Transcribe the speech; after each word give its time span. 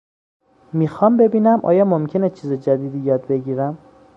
میخوام 0.73 1.17
ببینم 1.17 1.59
آیا 1.63 1.85
ممکنه 1.85 2.29
چیز 2.29 2.53
جدیدی 2.53 2.97
یاد 2.99 3.27
بگیرم؟ 3.27 3.77